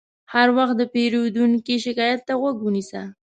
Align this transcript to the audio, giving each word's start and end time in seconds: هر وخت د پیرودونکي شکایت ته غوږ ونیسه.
هر 0.33 0.47
وخت 0.57 0.75
د 0.77 0.83
پیرودونکي 0.93 1.75
شکایت 1.85 2.19
ته 2.27 2.33
غوږ 2.41 2.57
ونیسه. 2.61 3.01